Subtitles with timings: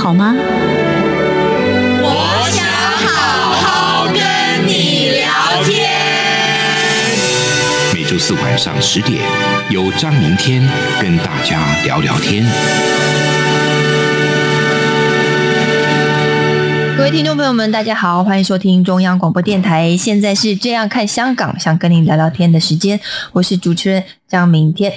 [0.00, 0.34] 好吗？
[2.02, 2.64] 我想
[3.06, 5.28] 好好跟你聊
[5.62, 5.90] 天。
[7.92, 9.20] 每周四晚上十点，
[9.68, 10.66] 有张明天
[11.02, 12.46] 跟大家聊聊天。
[17.10, 19.96] 听众朋友们，大家好，欢迎收听中央广播电台。
[19.96, 22.98] 现在是这样看香港，想跟您聊聊天的时间，
[23.32, 24.92] 我是主持人张明天。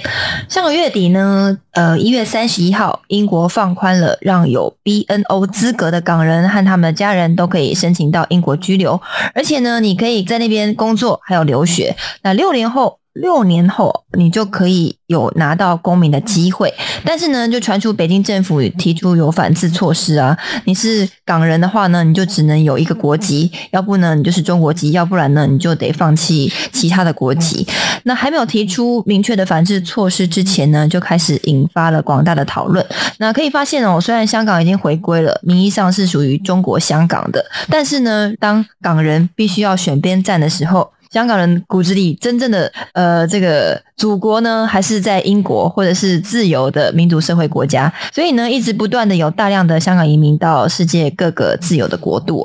[0.48, 9.00] 上个月底呢，呃，一月三十一号，英国放宽了让有 BNO 资格的港人和他们的家人都可以申请到英国居留，
[9.34, 11.96] 而且呢，你可以在那边工作还有留学。
[12.22, 13.00] 那六年后。
[13.14, 16.72] 六年后，你就可以有拿到公民的机会，
[17.04, 20.36] 但是呢，就传出北京政府提出有反制措施啊。
[20.64, 27.66] 你是港人的话呢，你就只能有一个国籍，要不呢，你就是中国籍，要不然呢，你就得放弃其他的国籍。
[28.02, 32.84] 那还没有提出明确的反制措施之前呢，就开始引发了广大的讨论。
[33.18, 52.44] 那可以发现哦，虽然香港已经回归了，名义上是属于中国香港的，但是呢，当港人必须要选边站的时候，香港人骨子里真正的呃这个祖国呢，还是在英国或者是自由的民主社会国家，所以呢，一直不断的有大量的香港移民到世界各个自由的国度。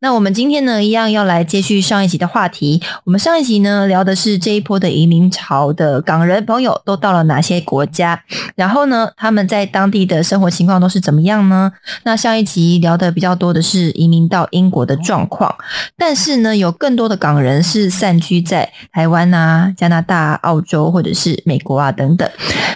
[0.00, 2.82] 那我们今天呢，一样要来接续上一集的话题。
[3.04, 8.22] 我们上一集呢聊的是这一波的移民潮的港人朋友都到了哪些国家，
[8.54, 11.72] 然后呢，他们在当地的生活情况都是怎么样呢？
[12.02, 15.54] 那上一集聊的比较多的是移民到英国的状况，
[15.96, 22.28] 但是呢，有更多的港人是在散居在台湾啊、加拿大、澳洲或者是美国啊等等。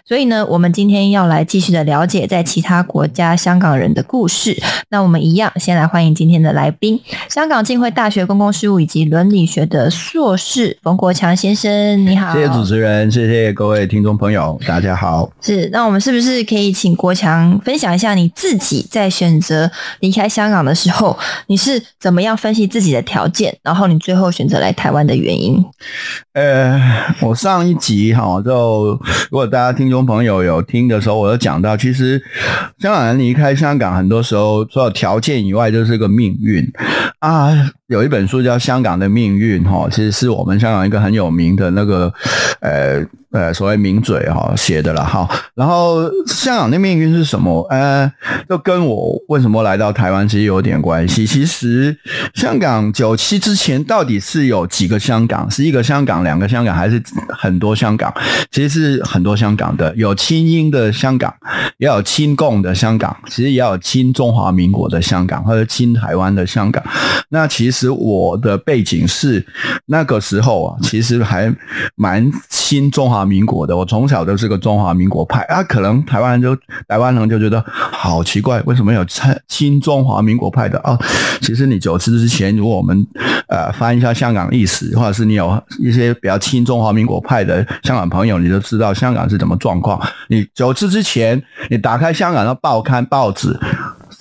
[0.06, 4.56] 所以呢，我们今天要来继续的了解在其他国家香港人的故事。
[4.91, 12.33] 那我们一样先来欢迎今天的来宾，香港浸会大学公共事务以及伦理学的硕士冯国强先生，你好。
[12.33, 15.28] 谢谢主持人，谢谢各位听众朋友，大家好。
[15.41, 19.69] 是，那我们是不是可以请国强分享一下你自己在选择
[20.00, 25.65] 离开香港的时候，你是怎么样分析自己的条件，然后你最后选择来台湾的原原因？
[26.35, 26.81] 呃，
[27.21, 32.23] 我上一集哈，就如果大家听众朋友有听的时候，我有讲到，其实
[32.79, 36.65] 香港人离开香港，很多时候除了条件以外，就是个命运
[37.21, 37.51] 啊。
[37.89, 42.11] 有一本书叫《香港的命运》哈，其实是我们香港一个很有名的那个
[42.61, 45.28] 呃呃所谓名嘴哈写的了哈。
[45.55, 47.61] 然后香港的命运是什么？
[47.69, 48.11] 呃，
[48.49, 51.27] 就跟我为什么来到台湾其实有点关系。
[51.27, 51.94] 其实
[52.33, 55.50] 香港九七之前到底是有几个香港？
[55.50, 58.11] 是一个香港、两个香港，还是很多香港？
[58.50, 61.34] 其实是很多香港的，有亲英的香港，
[61.77, 66.83] 也有亲共的香港，其实也有亲中华民国的香港，或者亲台湾的香港。
[67.28, 69.45] 那其实其实我的背景是
[69.87, 71.53] 那个时候啊，其实还
[71.97, 73.77] 蛮亲中华民国的。
[73.77, 80.97] 我从小都是个中华民国派啊，可能台湾人就台湾人就觉得好奇怪，为什么有亲亲中华民国派的啊？
[81.41, 83.05] 其实你九七之前，如果我们
[83.49, 90.01] 呃翻一下香港历史，或者是你有一些比较亲中华民国派的香港朋友，你就知道香港是怎么状况。
[90.29, 93.59] 你九七之前，你打开香港的报刊报纸。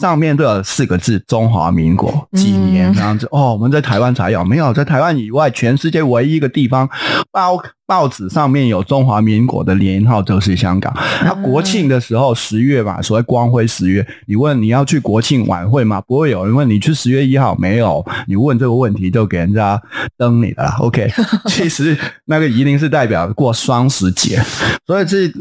[0.03, 6.89] 上面都有四个字“中华民国”几年这样子、哦，我们在台湾才有，没有在台湾以外，全世界唯一一个地方
[7.31, 10.93] 报报纸上面有中华民国的年号就是香港。
[11.23, 16.01] 那国庆的时候，十月嘛，所谓光辉十月，你问你要去国庆晚会吗？
[16.01, 18.05] 不会有人问你去十月一号没有？
[18.27, 19.81] 你问这个问题就给人家
[20.17, 20.77] 登你的啦。
[20.79, 21.11] OK，
[21.47, 24.41] 其实那个一定是代表过双十节，
[24.87, 25.31] 所以这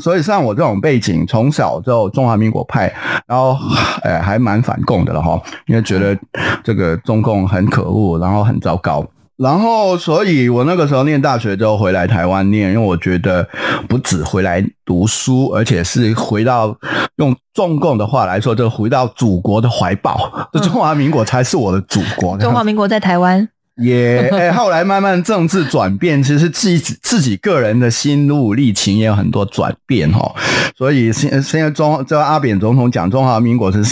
[0.00, 2.92] 所以像我这种背景，从小就中华民国派，
[3.26, 3.56] 然后。
[4.02, 6.18] 哎，还蛮反共的了哈，因为觉得
[6.64, 9.06] 这个中共很可恶，然后很糟糕，
[9.42, 13.48] 然后所以我那个时候念大学就回来台湾念，因为我觉得
[13.88, 16.76] 不止回来读书，而且是回到
[17.16, 22.36] 用中共的话来说，就回到祖国的怀抱，这中华民国才是我的祖国。
[22.36, 23.48] 中华民国在台湾。
[23.80, 30.30] 也哎，后来慢慢政治转变，其实自己自己个人的心路历程也有很多转变哈。
[30.76, 33.82] 所以现现在中这阿扁总统讲中华民国是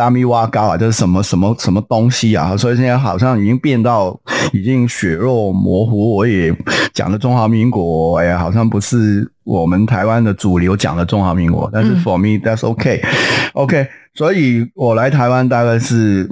[0.00, 2.56] 沙米瓦高啊，这是什么什么什么东西啊？
[2.56, 4.18] 所以现在好像已经变到
[4.50, 6.16] 已经血肉模糊。
[6.16, 6.56] 我也
[6.94, 13.02] 讲的中华民国，哎呀，好像不是我们台湾的主流讲的中华民国，但是 for me that's okay，OK、
[13.52, 13.88] okay。
[14.14, 16.28] 所以我来台湾大概是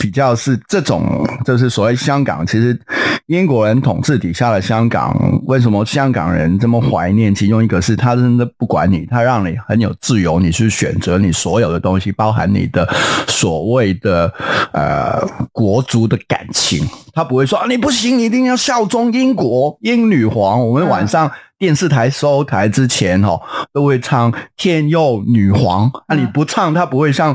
[0.00, 2.44] 比较是这种，就是所谓香港。
[2.46, 2.76] 其实
[3.26, 5.12] 英国人统治底下的香港，
[5.46, 7.34] 为什么香港人这么怀念？
[7.34, 12.88] 其中一个是他真的不管你，他让你很有自由，你去选择你所有的东西，包含你的
[13.26, 14.32] 所谓的
[14.72, 15.20] 呃
[15.50, 16.86] 国足的感情。
[17.16, 20.64] 他不会说啊，你不行，你一定要效忠英国英女皇。
[20.64, 21.28] 我们晚上。
[21.58, 23.40] 电视台收台之前哦，
[23.72, 25.90] 都会唱《天佑女皇》。
[26.06, 27.34] 啊，你不唱，他不会像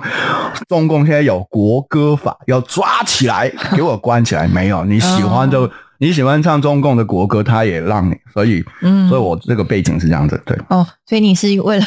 [0.70, 4.48] 中共现在有国歌法，要抓起来 给我关起来。
[4.48, 5.68] 没有，你喜欢就。
[6.02, 10.58] 你喜欢唱中共的国歌，他也让你，所以，嗯，所以我这个背景是这样子，对。
[10.70, 11.86] 哦，所以你是为了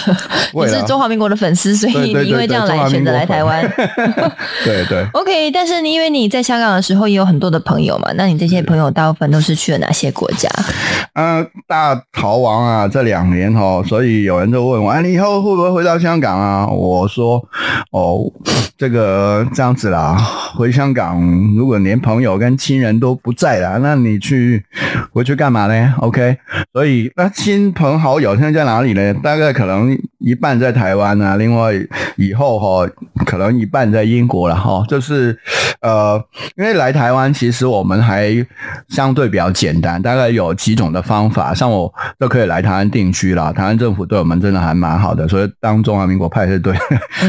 [0.52, 3.69] 你是中华民国的粉丝，所以你因为这样来选择来台湾。
[4.64, 5.05] 对对。
[5.14, 10.49] OK，但是你因为你在香港的时候也有很多的朋友嘛，那你这些朋友大部分都是去了哪些国家？
[11.14, 16.64] 嗯，大逃亡啊，这两年哦，所以有人就问我，哎，你以后会不会回到香港啊？
[16.69, 17.44] 我说，
[17.90, 18.20] 哦，
[18.78, 20.16] 这个这样子啦，
[20.56, 21.20] 回香港
[21.56, 24.03] 如果连朋友跟亲人都不在了，那。
[24.04, 24.64] 你去
[25.12, 26.36] 回去干嘛呢？OK，
[26.72, 29.14] 所以那亲朋好友现在在哪里呢？
[29.14, 31.72] 大概可能一半在台湾啊，另外
[32.16, 32.88] 以后哈，
[33.24, 34.84] 可能一半在英国了哈。
[34.86, 35.36] 就是
[35.80, 36.22] 呃，
[36.56, 38.34] 因为来台湾其实我们还
[38.88, 43.52] 相对比较简单，大概有几种的方法，像我都可以来台湾定居了。
[43.52, 46.74] 台湾政府对我们真的还蛮好的，所以当中华民国派是对。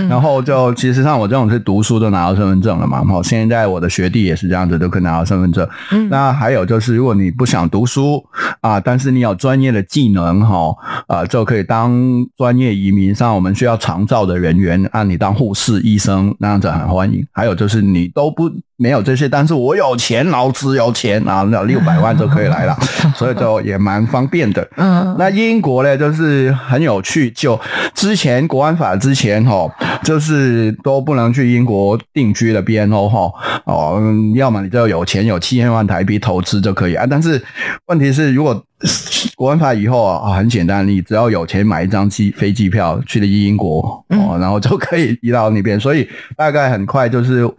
[0.10, 5.68] 然后就其实像我这种是读书都拿到身份证了嘛，哈，现在我的学弟也是这样子，都可以拿到身份证。
[5.92, 6.65] 嗯那还有。
[6.66, 8.26] 就是如果你不想读书
[8.62, 10.76] 啊，但是你有专业的技能哈，
[11.08, 11.94] 啊，就可以当
[12.36, 17.26] 专业移民，像我们需要长照的人员，啊你当护士、医生那样子很欢迎。
[17.32, 18.52] 还有就是你都不。
[18.78, 22.78] 没有这些，但是我有钱，老子有钱啊，那六百万就可以来了，
[23.16, 24.68] 所以就也蛮方便的。
[24.76, 27.60] 嗯，那英国呢，就是很有趣，就
[27.94, 29.70] 之前国安法之前哈，
[30.04, 33.32] 就是都不能去英国定居的边哦哈
[33.66, 34.02] 哦，
[34.36, 37.42] 要么你就有钱，有七千万台币投资就可以啊，但是
[37.88, 38.64] 问题是如果。
[39.36, 45.80] 国安法以后啊，很简单，你只要有钱买一张机飞机票去了英国哦，然后就可以移到那边。
[45.80, 47.50] 所以大概很快就是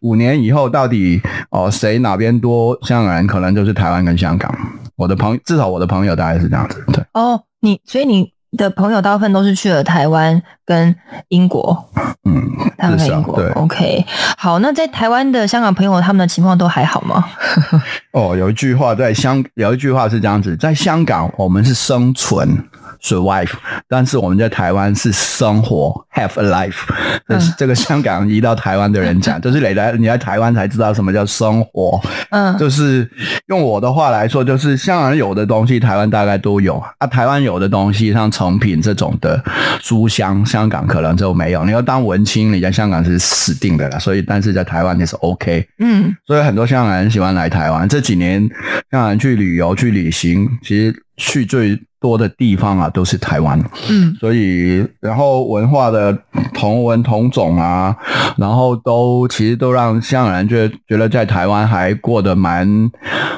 [0.00, 4.52] 五年以后，到底哦谁哪边多香港人，可能就是台湾跟香港。
[4.96, 6.84] 我的朋至少我的朋友大概是这样子。
[6.92, 8.32] 对哦，你所以你。
[8.56, 10.94] 的朋友大部分都是去了台湾跟
[11.28, 11.88] 英国，
[12.24, 14.04] 嗯，台湾跟英国，OK。
[14.36, 17.24] 好，那在台湾的香港朋友，他们的情况都还好吗？
[18.12, 22.64] 哦，有一句话在香，有一句话是这样子，在香港我们是生存。
[23.02, 23.50] survive，
[23.86, 26.88] 但是我们在台湾是生活，have a life。
[27.28, 32.00] 这是这个香港移到台湾的人讲， 就是你来你来台湾才知道什么叫生活。
[32.30, 33.06] 嗯，就是
[33.48, 37.06] 用我的话来说，就是香港有的东西，台湾大概都有啊。
[37.06, 39.38] 台湾有的东西，像成品这种的
[39.82, 41.64] 书香，香港可能就没有。
[41.64, 43.98] 你要当文青，你在香港是死定的了。
[43.98, 45.66] 所以，但是在台湾你是 OK。
[45.80, 47.88] 嗯，所以很多香港人喜欢来台湾。
[47.88, 48.40] 这几年
[48.92, 51.76] 香港人去旅游、去旅行，其实去最。
[52.04, 53.58] 多的地方啊，都是台湾，
[53.88, 56.14] 嗯，所以然后文化的
[56.52, 57.96] 同文同种啊，
[58.36, 62.68] 然后都其实都让香港人觉得觉得在台湾还过得蛮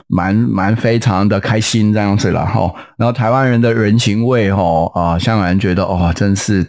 [0.08, 6.66] 蛮蛮非常的开心这样子了哈，然后台湾人的人情味哈啊，香港人觉得哦，真是。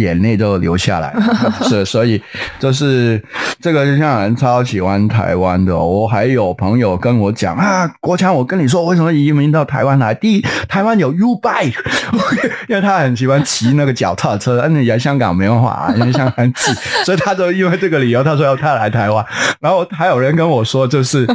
[0.00, 1.14] 眼泪都流下来，
[1.68, 2.20] 是所以
[2.58, 3.22] 就是
[3.60, 5.76] 这个，就像人超喜欢台湾的。
[5.76, 10.14] 我还有朋友跟我讲啊，国强，我跟你说，为什么移民到台湾来？
[10.14, 11.74] 第一，台湾有 U bike，
[12.68, 16.72] 因为他很喜欢骑那个脚踏车，那你来香港没办法，啊因为香港挤，
[17.04, 19.24] 所以他就因为这个理由，他说要他来台湾。
[19.60, 21.26] 然后还有人跟我说，就是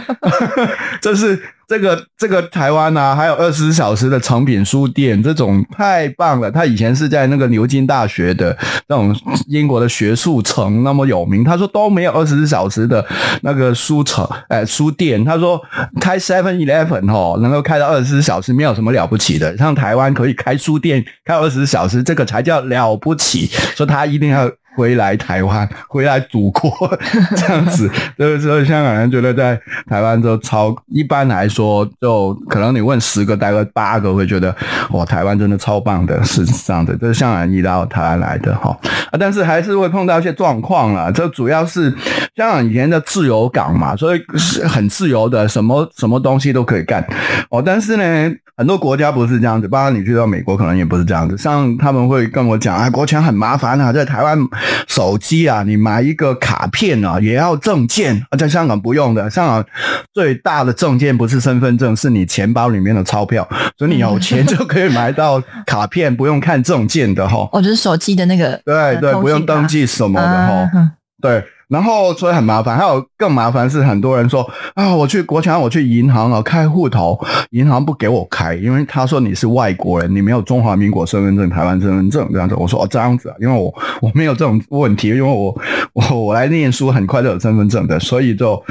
[1.01, 1.41] 就是。
[1.67, 6.51] 这个这个台湾啊，还有二十四小时的成品书店，这种太棒了。
[6.51, 8.55] 他以前是在那个牛津大学的
[8.87, 9.15] 那种
[9.47, 11.43] 英国的学术城那么有名。
[11.43, 13.05] 他说都没有二十四小时的
[13.41, 15.23] 那个书城，哎，书店。
[15.25, 15.59] 他说
[15.99, 19.57] 开 Seven Eleven 哦，能够开到二十四小时，没有什么了不起的。
[19.57, 23.47] 像台湾可以开书店开二十四小时，这个才叫了不起。
[23.75, 24.51] 说他一定要。
[24.75, 26.71] 回来台湾，回来祖国
[27.35, 34.55] 这样子，所以说香港人觉得在台湾都超，一般来说就可能你问十个，大概八个会觉得
[34.91, 38.77] 哇，台湾真的超棒的，是这样的，这是香港人移到台湾来的哈
[39.11, 41.89] 啊，但是还是会碰到一些状况啦，这主要是
[42.35, 47.05] 香港以前的自由港嘛，所以是很自由的，什么什么东西都可以干
[47.49, 48.35] 哦，但是呢。
[48.57, 51.37] 很多国家不是这样子，包括你去到美国，可能也不是这样子。
[51.37, 54.39] 像他们会跟我讲啊，国强很麻烦啊，在台湾
[54.87, 59.29] 手机啊，你买一个卡片啊，也要证件，啊，在香港不用的。
[59.29, 59.65] 香港
[60.13, 67.47] 最大的证件不是身份证，是你钱包里面的钞票，所以你有钱就可以买到卡片，不用看证件的哈。
[67.53, 70.91] 哦，就是手机的那个，对对，不用登记什么的哈。
[71.21, 71.43] 对。
[71.67, 77.19] 然后所以很麻烦，还有更麻烦是很多人说啊，我去国强，我去银行啊开户头，
[77.51, 82.55] 银行不给我开，因为他说你是外国人，你没有中华民国身份证、台湾身份证这样子。
[82.55, 85.55] 我说哦这样子啊，因为我我没有这种问题，因为我
[85.93, 88.61] 我我来念书很快就有身份证的，所以就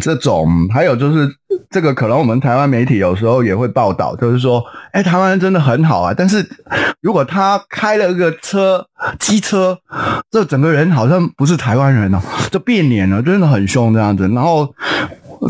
[0.00, 1.34] 这种还有就是。
[1.70, 6.14] 这个可能我们台湾媒体有时候也会报道，就是说，哎，台湾人真的很好啊。
[6.16, 6.46] 但是
[7.00, 8.86] 如果他开了个车
[9.18, 9.78] 机车，
[10.30, 12.18] 这整个人好像不是台湾人哦，
[12.50, 14.28] 就变脸了，真的很凶这样子。
[14.28, 14.74] 然后。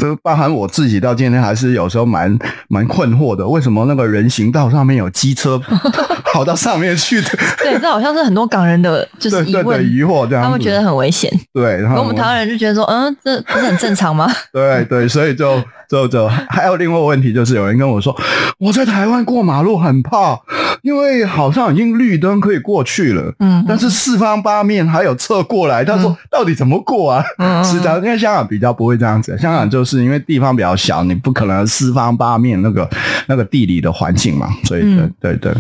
[0.01, 5.57] 这个包含我自己到今天还是有时候蛮蛮困惑的，为什么那个人行道上面有机车
[6.33, 7.29] 跑到上面去的？
[7.63, 11.31] 对，这好像是很多港人的就是疑问疑惑这样，他们觉得很危险。
[11.53, 14.29] 对，然后我们台湾人就觉得说，嗯，这不是很正常吗？
[14.53, 18.15] 对对，所以就就就还有另外问题，就是有人跟我说，
[18.59, 20.39] 我在台湾过马路很怕，
[20.83, 27.25] 因为好像已经绿灯可以过去了，嗯，但是四方八面还有车过来，他说到底怎么过啊？
[27.63, 29.85] 是的，因为香港比较不会这样子，香港就。
[29.85, 32.89] 是因为地方比较小，你不可能四方八面那个
[33.27, 34.81] 那个地理的环境嘛，所以
[35.21, 35.53] 对对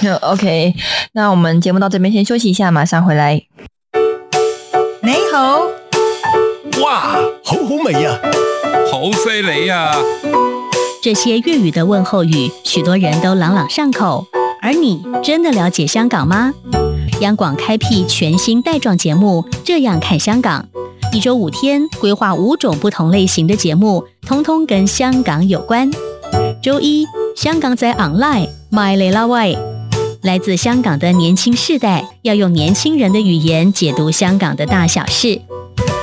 [0.00, 0.12] 对。
[0.20, 0.72] OK，
[1.14, 3.42] 那我们节目到这边先休息一下，马上回来。
[5.02, 5.62] 你好，
[6.84, 8.16] 哇，好好味呀，
[8.90, 9.94] 好犀利呀！
[11.02, 14.26] 这些粤语的问候语，许多人都朗朗上口。
[14.60, 16.52] 而你真的了解香港吗？
[17.20, 20.68] 央广开辟全新带状节目，这样看香港。
[21.12, 25.90] 一周五天，规划五种不同类型的节目，通通跟香港有关。
[26.62, 27.04] 周一，
[27.36, 29.58] 香港在 online，My l a Way，
[30.22, 35.40] 来自香港的年轻世代要用年轻人的语言解读香港的大小事。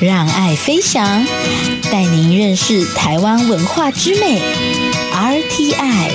[0.00, 1.24] 让爱飞翔，
[1.90, 4.42] 带您认识台湾文化之美。
[5.12, 6.10] RTI，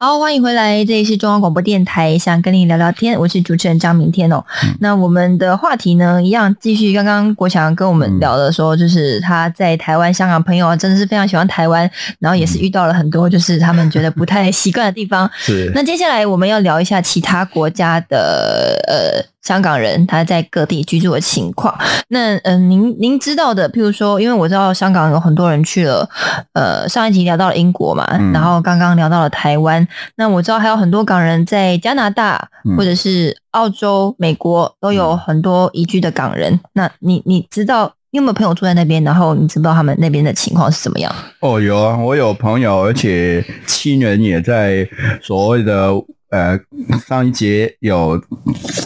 [0.00, 4.42] 好，欢迎回来，这里是中央广播电台，想跟你聊聊天，我是主持人张明天哦。
[4.80, 6.92] 那我们的话题呢，一样继续。
[6.94, 15.30] 刚刚国强跟我们聊的说，就是他在台湾、香港朋友啊，真的是非常喜欢台湾，然后也是遇到了很多就是他们觉得不太习惯的地方。
[15.38, 15.70] 是。
[15.74, 19.31] 那接下来我们要聊一下其他国家的呃。
[19.42, 21.76] 香港人他在各地居住的情况，
[22.08, 26.08] 那嗯，您您知道的，譬如说，因为我知道香港有很多人去了，
[26.52, 36.60] 呃，上一集聊到了英国嘛，然后刚刚聊到了台湾，那我知道还有很多港人在加拿大或者是澳洲、美国都有很多移居的港人。
[36.74, 39.02] 那你你知道你有没有朋友住在那边？
[39.02, 41.12] 然后你知不知道他们那边的情况是怎么样？
[41.40, 44.88] 哦，有啊，我有朋友，而且亲人也在
[45.20, 45.90] 所谓的。
[46.32, 46.58] 呃，
[47.06, 48.18] 上一节有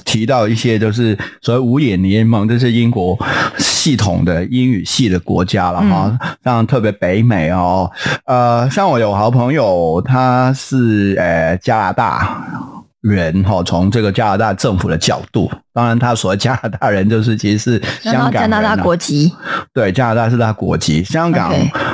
[0.05, 3.17] 提到一些，就是所谓五眼联盟，这是英国
[3.57, 7.89] 系统的英语系的国家了哈，像特别北美哦，
[8.25, 12.45] 呃，像我有好朋友，他是呃加拿大
[13.01, 15.49] 人哈，从这个加拿大政府的角度。
[15.77, 19.31] 当然，他所谓加拿大人就是其实是香港加拿大国籍，
[19.75, 21.05] 对，加拿大是他国籍。
[21.05, 21.53] 香港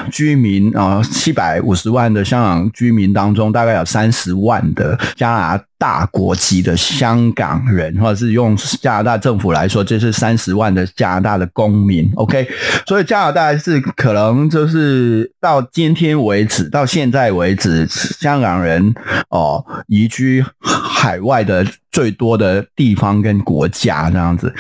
[0.09, 12.09] 居民啊，七百五十万的香港居民当中，大概有三十万的加拿大国籍的香港人，或者是用加拿大政府来说，这是三十万的加拿大的公民。
[12.15, 12.49] OK，
[12.87, 18.95] 所以加拿大是可能就是到今天为止，到现在为止，香港人
[19.31, 23.69] 哦移居海外的最多的地方跟国。
[23.73, 24.55] 家这样子，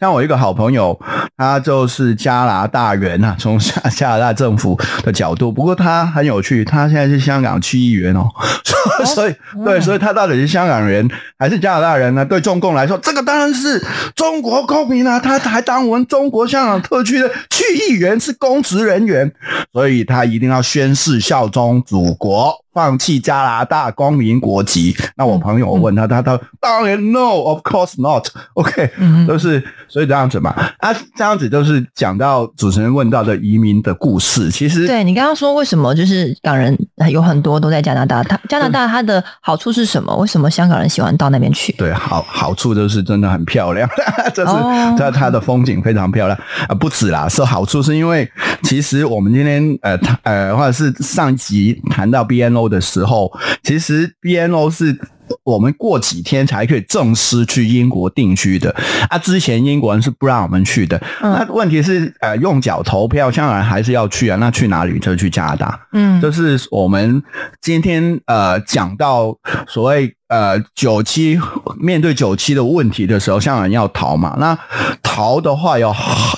[0.00, 0.98] 像我一个好朋友，
[1.36, 8.26] 他就是加拿大人啊，从加加拿大政府的角度，不过他很有趣，他现在是香港区议员哦，
[9.04, 11.06] 所以对，所以他到底是香港人
[11.38, 12.24] 还是加拿大人呢？
[12.24, 13.78] 对中共来说，这个当然是
[14.16, 19.30] 中国公民啊，他还当我们中国香港特区的区议员是公职人员，
[19.70, 22.54] 所以他一定要宣誓效忠祖国。
[22.72, 24.96] 放弃加拿大公民国籍？
[25.16, 28.88] 那我朋友问他，他他当然 no，of course not，OK，
[29.26, 30.50] 都是所以这样子嘛。
[30.78, 34.50] 啊，这样子就是讲到主持人问到的移民的故事。
[34.50, 36.74] 其实，对你刚刚说为什么就是港人
[37.10, 38.22] 有很多都在加拿大？
[38.22, 40.16] 他加拿大它的好处是什么？
[40.16, 41.72] 为什么香港人喜欢到那边去？
[41.72, 43.88] 对，好好处就是真的很漂亮，
[44.32, 44.52] 就是
[44.96, 48.30] 它它的风景非常漂亮啊，不止啦，是好处是因为
[48.62, 52.60] 其实我们今天呃呃或者是上集谈到 BNO。
[52.70, 53.32] 的时候，
[53.64, 54.96] 其实 BNO 是
[55.44, 58.74] 我们过几天才可以正式去英国定居的
[59.08, 59.18] 啊。
[59.18, 61.00] 之前英国人是不让我们去的。
[61.20, 64.36] 那问题是，呃，用脚投票，香港人还是要去啊。
[64.36, 64.98] 那去哪里？
[64.98, 65.80] 就去加拿大。
[65.92, 67.22] 嗯，就是我们
[67.60, 70.14] 今天呃讲到所谓。
[70.30, 71.36] 呃，九七
[71.76, 74.36] 面对九七的问题的时候，香港人要逃嘛？
[74.38, 74.56] 那
[75.02, 75.92] 逃的话，有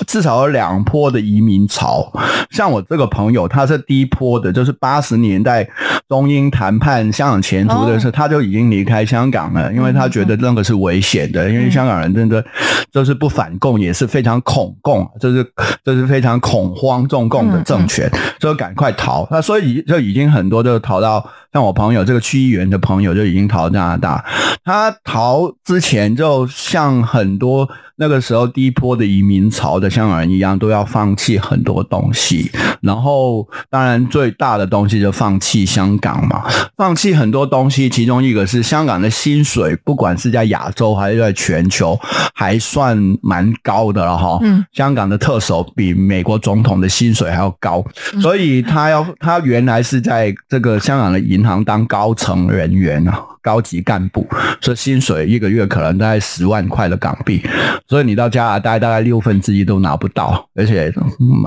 [0.07, 2.11] 至少有两波的移民潮。
[2.49, 5.69] 像我这个朋友，他是第一波的，就是八十年代
[6.09, 12.43] 中英谈判香港前途的时候，他就已经离开香港了，因为他觉得那个是危险的，因为香港人真的
[12.91, 15.45] 就是不反共，也是非常恐共，就是
[15.85, 18.09] 就是非常恐慌中共的政权，
[18.39, 19.27] 所以赶快逃。
[19.29, 21.23] 那所以就已经很多就逃到。
[21.53, 24.25] 像我朋友这个区议员的朋友就已经逃加拿大，
[24.63, 32.51] 他逃之前就像很多那个时候第一波的移民潮的香港人一样，都要放弃很多东西。
[32.81, 36.43] 然后当然最大的东西就放弃香港嘛，
[36.75, 41.97] 放弃很多东西，其中一个是香港的薪水，不管是在亚洲还是在全球，
[42.33, 44.39] 还算蛮高的了哈。
[44.41, 47.85] 嗯，香港的特首比美国总统的薪水还要高，
[48.19, 51.43] 所以他要他原来是在这个香港的银。
[51.43, 53.19] 行当高层人员啊。
[53.43, 54.25] 高级干部，
[54.61, 57.43] 所以薪水一个月可能大概十万块的港币，
[57.87, 60.91] 所以你到加拿大大概六分之一都拿不到，而且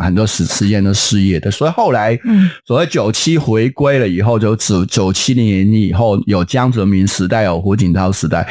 [0.02, 1.50] 很多时时间都失业的。
[1.50, 2.18] 所以后来，
[2.64, 8.46] 所谓九七回归了以后，就九九七年以后有江泽民时代，有胡锦涛时代，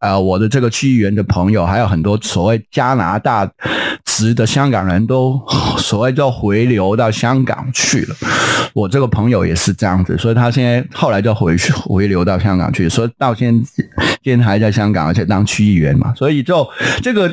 [0.00, 3.50] 呃，我的这个区议员的朋友，还有很多所谓加拿大
[4.16, 5.40] 值的香港人都
[5.78, 8.16] 所谓就回流到香港去了。
[8.74, 12.72] 我这个朋友也是这样子，所以他现在后来就回去回流到香港。
[12.72, 13.84] 去，所以到现在，
[14.24, 16.66] 现在还在香港，而且当区议员嘛，所以就
[17.02, 17.30] 这个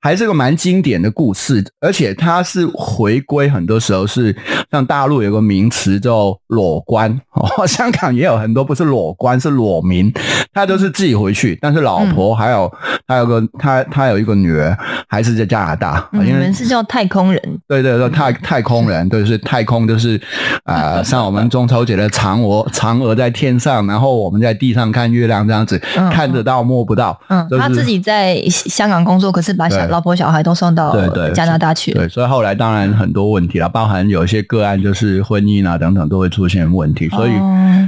[0.00, 4.36] 还是个蛮经典的故事，而且他是回归，很多时候是
[4.70, 10.12] 像大陆有个名词叫裸官，哦， 香港也有很多不是裸官，是裸民，
[10.52, 12.72] 他都是自己回去，但是老婆还有
[13.08, 14.78] 还有个他他有一个女儿
[15.08, 20.18] 还是在加拿大，你们是叫太空人， 对对对，太太空人，对是太空，就是
[20.64, 24.68] 啊， 像我们中秋节的嫦娥，嫦娥在天上，然后我们在地。
[24.78, 25.76] 上看月亮这样子，
[26.12, 27.18] 看得到摸不到。
[27.28, 30.94] 嗯，他自己在香港工作，可是把小老婆小孩都送到
[31.34, 31.90] 加拿大去。
[31.92, 37.08] 对，所以后来当然很多问题了，包含有一些个案就是婚姻啊等等都会出现问题。
[37.08, 37.32] 所以，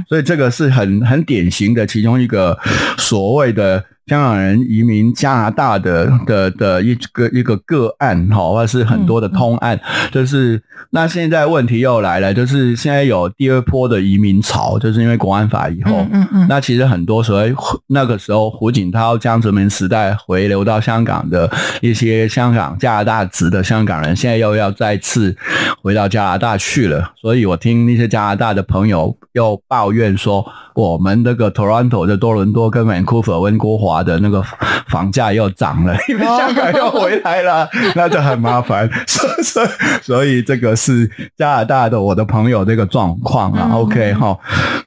[0.09, 2.57] 所以这个是很很典型的其中一个
[2.97, 3.81] 所谓的。
[4.11, 9.79] 香港人移民加拿大的的的一个一个个案，哈，或者是很多的通案，
[10.11, 17.55] 就是那现在问题又来了，就是现在有第二波的移民潮，就是因为国安法以后，嗯嗯，那其实很多所谓
[17.87, 25.33] 那个时候胡锦涛、江泽民时代回流到香港的一些香港加拿大籍的香港人，现在又要再次
[25.81, 30.45] 回到加拿大去了，所以我听那些加拿大的朋友又抱怨说。
[30.73, 34.43] 我们那个 Toronto 的多伦多跟 Vancouver 温哥华的那个
[34.87, 38.89] 房价又涨了， 因为香港又回来了， 那就很麻烦。
[39.07, 39.29] 所
[39.63, 39.67] 以，
[40.01, 43.71] 所以这个是加拿大的我的朋友这个状况啊。
[43.73, 44.37] OK 哈，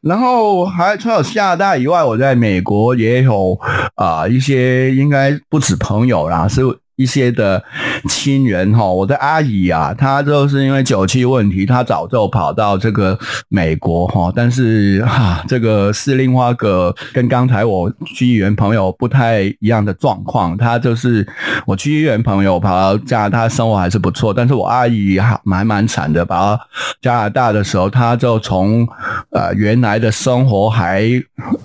[0.03, 3.59] 然后还除了加拿大以外，我在美国也有
[3.96, 6.62] 啊一些应该不止朋友啦，是。
[6.96, 7.62] 一些的
[8.09, 21.26] 亲人哈，我的阿姨啊，她就是因为酒气问题，她早就跑到这个美国哈，但是哈，这个是另外一个跟刚才我区议员朋友不太一样的状况，她就是
[21.66, 26.61] 我区议员朋友跑到加拿大生活还是不错，但是我阿姨还蛮蛮惨的，跑到
[27.02, 28.87] 加拿大的时候，她就从
[29.30, 31.11] 呃原来的生活还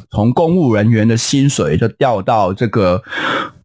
[0.09, 3.03] 从公务人员的薪水就掉到这个。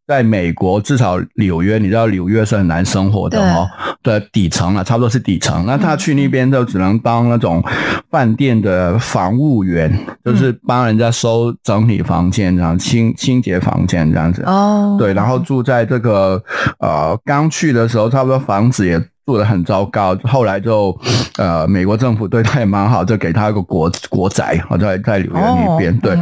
[0.07, 3.67] 在美国，至少纽约，你知道纽约是很难生活的哦，
[4.03, 5.65] 的底层啊，差不多是底层。
[5.67, 7.63] 那他去那边就只能当那种
[8.11, 14.43] 饭店的房务员，就是帮人家收整理房间，然后清清洁房间这样子。
[14.45, 16.43] 哦，对，然后住在这个
[16.79, 19.03] 呃，刚去的时候，差不多房子也。
[19.27, 20.97] 住的很糟糕，后来就，
[21.39, 25.99] 呃，美国政府对他也蛮好，就给他一个国国宅，好在在纽约那边。
[25.99, 26.17] 对，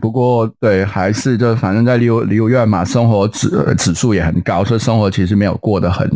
[0.00, 6.08] 不过对，还是就反正在纽纽约嘛，生活指指数也很高，所以生活其实没有过得很，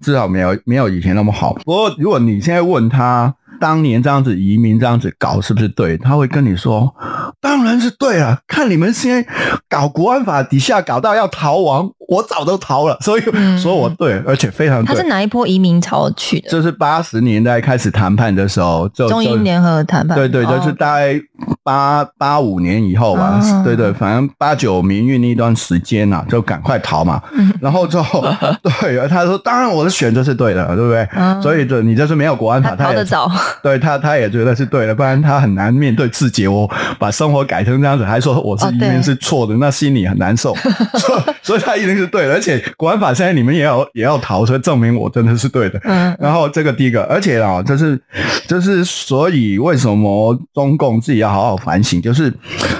[0.00, 1.54] 至少没有没有以前那么好。
[1.64, 3.34] 不过如果你现在问他。
[3.62, 5.96] 当年这样子移民这样子搞是不是对？
[5.96, 6.92] 他会跟你说，
[7.40, 8.40] 当然是对啊。
[8.48, 9.24] 看你们现在
[9.68, 13.22] 搞国安法底下搞到要逃亡，我早都逃了，所以
[13.56, 14.84] 说我对，而且非常。
[14.84, 16.50] 他是哪一波移民潮去的？
[16.50, 20.18] 就是八十年代开始谈判的时候，就中英联合谈判。
[20.18, 21.14] 对对，就是大概
[21.62, 23.40] 八八五年以后吧。
[23.64, 27.22] 对对，反正八九民运那段时间呐，就赶快逃嘛。
[27.60, 28.24] 然后之后，
[28.62, 31.08] 对，他说，当然我的选择是对的，对不对？
[31.42, 33.30] 所以，就你就是没有国安法，他逃得早。
[33.62, 36.46] 对他，他也觉得是对的，不然他很难面对自己。
[36.46, 40.54] 我把生活改成这样子，还说我是移民是错的，那心里很难受。
[40.98, 42.34] 所以，所以他一定是对的。
[42.34, 45.80] 而且国安法现在你们也要也要逃，所以证明我真的是对的。
[45.84, 46.14] 嗯。
[46.18, 48.00] 然后这个第一个，而且啊，就是
[48.46, 52.00] 就是，所以为什么中共自己要好好反省？
[52.02, 52.32] 就是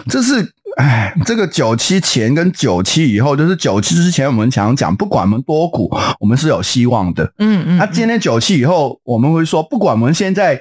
[0.09, 0.53] 这是。
[0.77, 7.25] 哎，这个九七前跟九七以后，就是九七之前，我们常讲，不管我们多苦，我们是有希望的。
[7.39, 7.77] 嗯嗯。
[7.77, 10.61] 那今天九七以后，我们会说，不管我们现在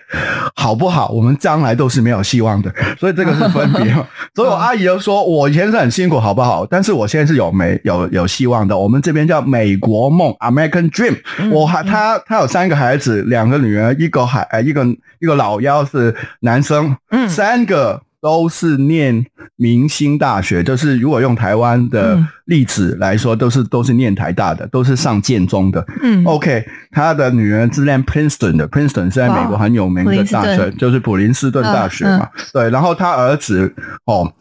[0.56, 2.72] 好不好，我们将来都是没有希望的。
[3.00, 3.94] 所以这个是分别。
[4.36, 6.66] 所以我阿姨就说，我以前是很辛苦，好不好？
[6.66, 8.78] 但是我现在是有没有有希望的。
[8.78, 11.18] 我们这边叫美国梦 （American Dream）。
[11.52, 14.86] 我还他他有三个孩子，两个女儿，一个孩呃一个
[15.20, 18.02] 一个老幺是男生，嗯，三个。
[18.22, 25.86] 都是念明星大学，就是如果用台湾的例子来说，都是都是念台大的，都是上建中的。
[26.04, 32.30] 嗯，OK，他的女儿是念 Princeton 的，Princeton 是在美国很有名的大学，就是普林斯顿大学嘛。
[32.54, 33.74] 对，然后他儿子
[34.06, 34.32] 哦。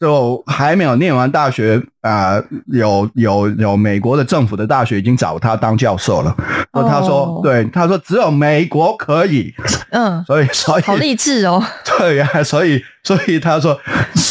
[0.00, 6.34] 就还没有念完大学啊，有有有美国的政府的大学已经找他当教授了。
[6.72, 9.52] 他说，对，他说只有美国可以。
[9.90, 11.60] 嗯，所以 所以好励志哦。
[11.98, 13.76] 对呀，所以所以他说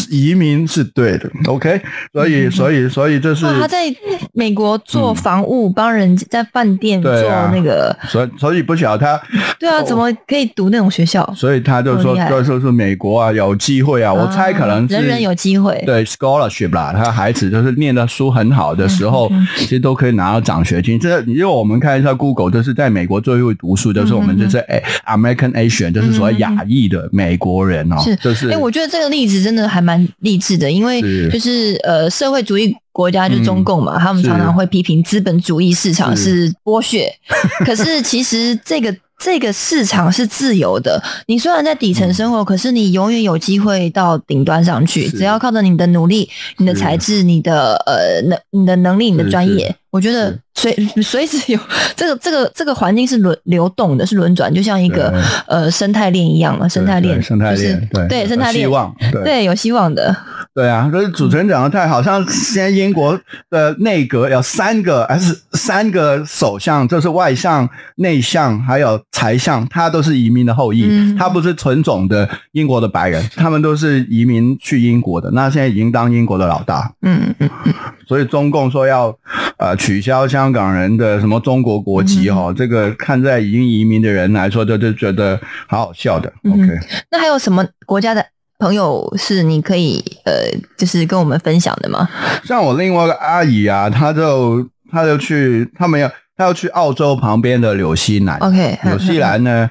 [0.09, 1.29] 移民是对的。
[1.47, 1.81] OK，
[2.13, 3.93] 所以所以所以就是他在
[4.37, 7.11] 美国做房务，帮人在饭店做
[7.51, 7.93] 那个。
[8.07, 9.21] 所以所以不晓得他。
[9.59, 11.29] 对啊，怎么可以读那种学校？
[11.35, 14.13] 所以他就说，就说是美国啊，有机会啊。
[14.13, 15.57] 我猜可能人人有机。
[15.57, 20.99] 会对 scholarship 啦，他孩子就是念的书很好的时候，其实都可以拿到奖学金。
[20.99, 24.63] 这因为我们看一下 Google，就是在美国最会读书，就是我们就是
[25.07, 27.95] American Asian，就是所谓亚裔的美国人哦。
[28.03, 37.07] 是，就是哎，我觉得这个例子真的还蛮励志的，因为就是呃，社会主义国家就中共嘛，他们常常会批评资本主义市场是剥削，
[37.63, 38.95] 可是其实这个。
[39.19, 45.09] 这个市场是自由的，你虽然在底层生活，可是你永远有机会到顶端上去。
[45.09, 51.59] 只要靠着你的努力、你的才智、你的呃能、你的能力、你的专业，我觉得随 随时有
[51.95, 55.11] 这个这个这个环境是轮流动的，是轮转，就像一个
[55.47, 60.15] 呃生态链一样嘛，生态链，生态链，对对，生态链，希望，对，有希望的。
[60.53, 63.19] 对啊，所以主持人讲的太好，像现在英国
[63.51, 75.31] 的内阁有三个还是三个首相，就是外相、内相还有财相，他都是移民的后裔，他不是纯种的英国的白人， 他们都是移民去英国的。
[75.31, 77.73] 那现在已经当英国的老大，嗯嗯嗯。
[78.07, 79.13] 所以中共说要
[79.57, 86.31] 呃取消香港人的什么中国国籍哈，这个看在已经移民的人来说，就就觉得好好笑的。
[86.49, 86.67] OK，
[87.11, 88.23] 那还有什么国家的？
[88.59, 90.33] 朋友是你可以呃，
[90.75, 92.09] 就是跟我们分享的吗？
[92.43, 98.37] 像我另外一个阿姨啊，她就她就去，他们要她要去澳洲旁边的纽西兰。
[98.37, 99.69] OK，纽西兰呢，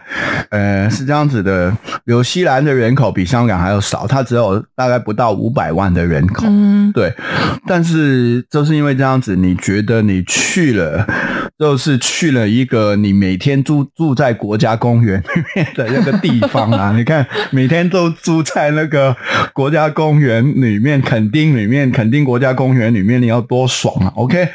[0.50, 1.72] 呃，是这样子的，
[2.06, 6.44] 纽西兰的人口比香港还要少，它只有大概不到五百万的人口。
[6.48, 7.14] 嗯，对。
[7.68, 11.06] 但是就是因为这样子，你觉得你去了？
[11.58, 16.92] 就是去了一个你每天住住在国家公园里面的那个地方啊！
[16.94, 19.16] 你看，每天都住在那个
[19.54, 24.46] 国家公园里面，垦丁里面，垦丁国家公园里面，你要多爽啊！OK，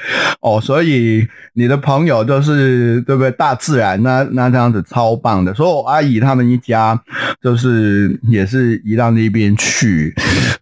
[0.41, 3.31] 哦，所以你的朋友都是对不对？
[3.31, 5.51] 大自然那那这样子超棒的。
[5.55, 7.01] 所以我阿姨他们一家
[7.41, 10.13] 就是也是移到那边去，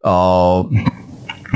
[0.04, 0.69] 哦。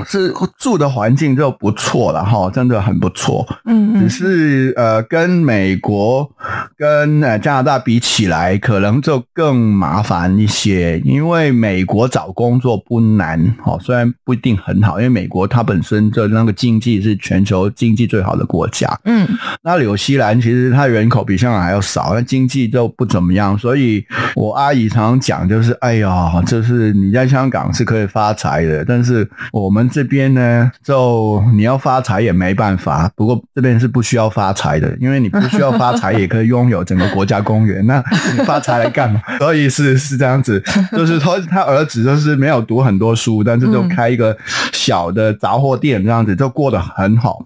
[0.07, 3.45] 是住的环境就不错了哈，真的很不错。
[3.65, 6.29] 嗯只是呃，跟美国
[6.77, 10.99] 跟呃加拿大比起来，可能就更麻烦一些。
[10.99, 18.87] 因为美国找工作不难，哦，虽然不一定很好，因为美国它本身的那个经济是全球经济最好的国家。
[19.05, 19.27] 嗯，
[19.63, 23.57] 那纽西兰其实它人口比香港还要少，那经济就不怎么样。
[23.57, 24.03] 所以
[24.35, 33.09] 我阿姨常常讲，就是哎呀，就是你在香港是可以发财的，但是我们这边呢，就你要发财也没办法。
[33.15, 37.85] 不过这边是不需要发财的，因为你不需要发财也可以拥有整个国家公园。
[37.85, 38.03] 那
[38.35, 39.21] 你发财来干嘛？
[39.37, 44.35] 所以是是这样子，就是他他儿子就是没有读很多书，但是就开一个
[44.71, 47.45] 小的杂货店，这样子就过得很好。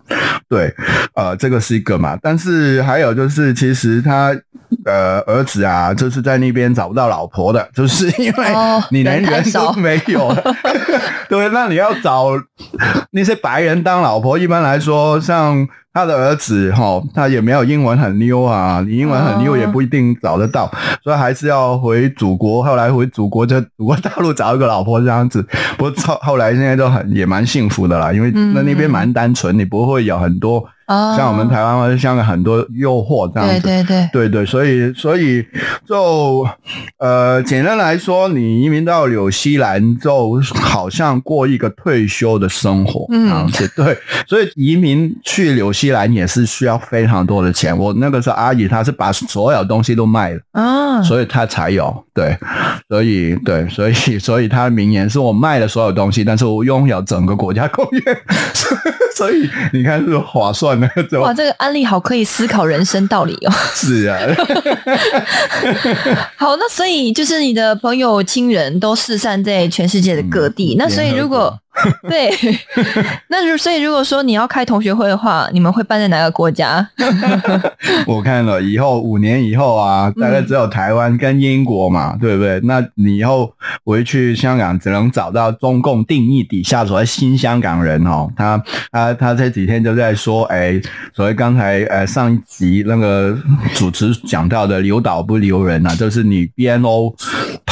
[0.49, 0.73] 对，
[1.13, 4.33] 呃，这个是一个嘛，但是还有就是，其实他
[4.87, 10.55] 呃儿子啊，就是在那边找不到老婆的，就是 因为哦你连人都没有了。
[11.29, 12.29] 对，那你要找
[13.11, 15.67] 那些白人当老婆，一般来说，像
[15.97, 20.71] 他的儿子哈，他也没有英文很溜啊，你英文很溜哦也不一定找得到，
[21.03, 22.61] 所以还是要回祖国。
[22.61, 25.43] 后来回祖国就祖国大陆找一个老婆这样子。
[25.75, 33.61] 不过后后来现在都很也蛮幸福的啦，因为那那边蛮单纯，你不会有很多哦像我们台湾或者香港很多诱惑这样子。
[33.61, 35.43] 对对对，对对，所以所以
[35.87, 36.47] 就
[36.99, 43.47] 呃，简单来说，你移民到纽西兰，就好像过一个退休的生活，嗯。
[43.75, 47.77] 对，所以移民去纽西兰也是需要非常多的钱。
[47.77, 52.37] 我那个时候阿姨她是把所有东西都卖了，啊，所以她才有对，
[52.89, 58.17] 所以对，所以所以她的名言是我卖了所有东西，但是我拥有整个国家公园，
[59.15, 60.87] 所以你看是划算的，
[61.19, 63.51] 哇，这个案例好可以思考人生道理哦。
[63.73, 64.17] 是啊。
[66.37, 71.57] 好，那所以就是你的朋友亲人都四散在全世界的各地，那所以如果
[72.09, 72.31] 对，
[73.29, 76.87] 那如所以如果说你要开同学会的话，你们会办在哪个国家？
[78.07, 82.59] 我看了以后五年以后啊，大概只有台湾跟英国嘛，对不对？
[82.63, 88.31] 那你以后回去香港，只能找到中共定义底下所谓新香港人哦。
[88.35, 88.61] 他
[88.91, 90.79] 他他这几天就在说，哎，
[91.13, 93.37] 所谓刚才呃上一集那个
[93.75, 97.13] 主持讲到的留岛不留人啊，就是你 BNO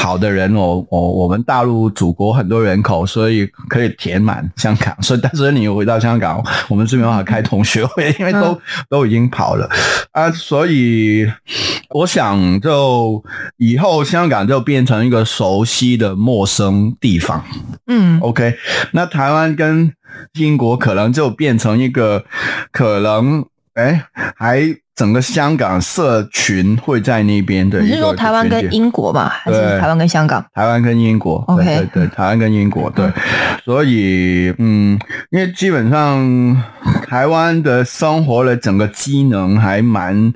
[0.05, 4.95] 跑的人哦，哦，我们大陆祖国很多人口，所以可以填满香港。
[5.01, 9.67] 所以但是你回到香港，我们是没办法开同学会，因为都、 都已经跑了
[10.11, 10.29] 啊。
[10.29, 11.27] 所以
[11.89, 13.23] 我想，就
[13.57, 17.43] 以后香港就变成一个熟悉的陌生地方。
[17.87, 18.55] 嗯 OK，
[18.91, 19.91] 那台湾跟
[20.37, 22.23] 英国可能就变成一个
[22.71, 24.61] 可能，哎，还
[24.95, 27.81] 整个香港社群会在那边的。
[27.81, 29.79] 你是说台湾跟英国嘛，还是对。
[29.79, 30.43] 台湾跟香港？
[30.53, 33.05] 台湾跟英国 OK 对对对，台湾跟英国对，
[33.63, 34.97] 所以嗯，
[35.31, 36.63] 因为基本上
[37.07, 40.33] 台湾的生活的整个机能还蛮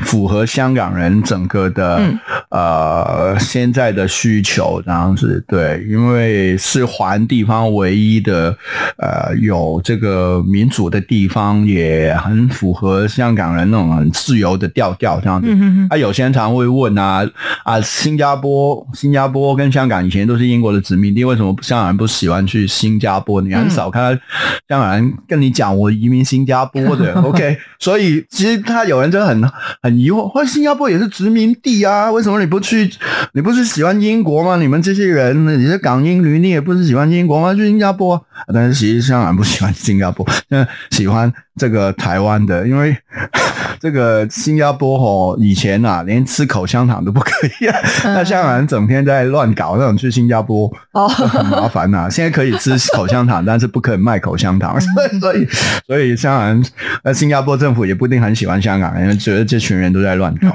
[0.00, 2.18] 符合香港人整个的、嗯。
[2.50, 8.56] 呃现在的需求这样子，对，因为是环地方唯一的
[8.98, 15.48] 呃有这个民主的地方，也很符合香港人那种很自由的调调这样子。
[15.90, 17.26] 啊，有些人常会问啊
[17.64, 23.40] 啊，新加坡、新加坡跟香港以前都是英国的殖民地，为什么香港人不喜欢去新加坡？
[23.40, 24.20] 你很少看到
[24.68, 27.14] 香港人跟你讲我移民新加坡的。
[27.22, 29.42] OK，所以其实他有人就很
[29.82, 32.90] 很疑惑，或新加坡也是殖民地啊，为什么你不去？
[33.32, 34.56] 你不是喜欢英国吗？
[34.56, 37.54] 你们这些人，你是港英女，你也不是喜欢英国吗？
[37.54, 42.96] 去新加坡啊、但是其实香港人不喜欢新加坡，嗯，喜欢这个台湾的，因为
[43.80, 51.06] 这个新加坡哦，以前啊连吃口香糖都不可以、啊，那香港人整天在乱搞，那种去新加坡哦。
[51.08, 54.78] 很麻烦呐、现在可以吃口香糖，但是不可以卖口香糖，
[55.20, 55.46] 所以
[55.86, 56.64] 所以香港人
[57.02, 60.48] 呃新加坡政府也不一定很喜欢香港人，因为觉得这群人都在乱搞。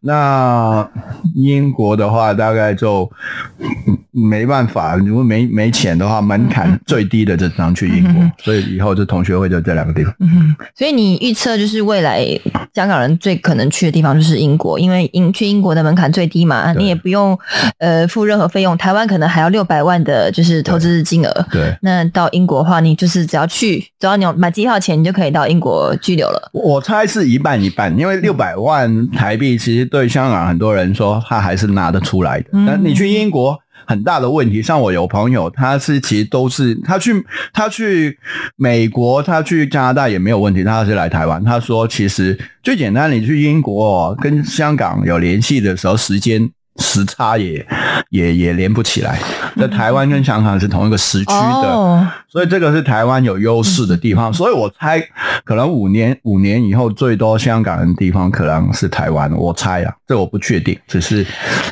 [0.00, 0.88] 那
[1.34, 3.10] 英国的话，大概就
[3.60, 10.12] 嗯没办法，如果没没钱的话，门槛最低的就只能去英国，所以以后就同学会就这两个地方。
[10.20, 10.41] 嗯，
[10.76, 12.24] 所以你预测就是未来
[12.74, 17.38] 香港人最可能去的地方就是英国，因为英去英国的门槛最低嘛，你也不用
[17.78, 18.76] 呃付任何费用。
[18.78, 21.76] 台湾可能还要六百万的就是投资金额，对。
[21.82, 26.50] 那到英国的话，你就是只要去，只要你有买机票钱，你就可以到英国居留了。
[26.52, 32.46] 我猜是一半一半，因为六百万台币其实对香港很多人说他还是拿得出来的。
[32.52, 38.18] 嗯你去英国很大的问题，像我有朋友，他是其实都是他去他去
[38.56, 41.42] 美国，他去加拿大也没有问题，他是来台湾。
[41.44, 47.66] 他说其实最简单，你去英国、跟香港有联系的时候，时间时差也
[48.10, 49.18] 也也连不起来。
[49.56, 54.32] 在台湾跟香港是同一个时区的，哦所以这个是台湾有优势的地方。
[54.32, 54.98] 所以我猜，
[55.44, 59.30] 可能五年五年以后，最多香港人的地方可能是台湾。
[59.36, 61.26] 我猜啊，这我不确定，只是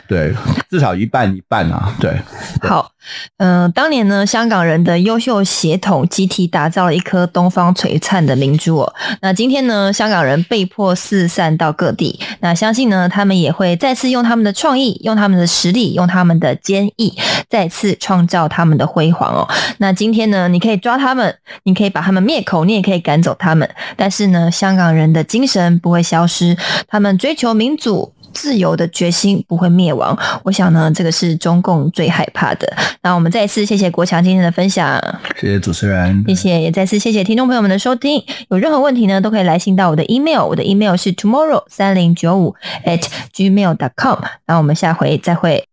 [0.07, 0.35] 对，
[0.69, 1.95] 至少一半一半啊。
[1.99, 2.15] 对，
[2.61, 2.93] 好，
[3.39, 8.95] 嗯、当年呢，香港人的优秀血统集体打造了一颗东方璀璨的明珠哦。
[9.23, 17.17] 那今天呢，香港人被迫四散到各地，那相信呢，他们也会再次用他们的创意、用他们的实力、用他们的坚毅，
[17.49, 19.49] 再次创造他们的辉煌哦。
[19.79, 26.57] 那今天呢，你可以抓他们，你可以把他们灭口，你也可以赶走他们，但是呢，香港人的精神不会消失，
[26.89, 28.13] 他们追求民主。
[28.41, 32.75] 自由的决心不会灭亡，我想呢，这个是中共最害怕的。
[33.03, 34.99] 那我们再一次谢谢国强今天的分享，
[35.39, 38.25] 谢谢主持人，谢谢，也再次谢谢听众朋友们的收听。
[38.49, 42.55] 有任何问题呢，都可以来信到我的 email，我的 email 是 tomorrow 三零九五
[42.87, 44.21] at gmail dot com。
[44.47, 45.70] 那我们下回再会。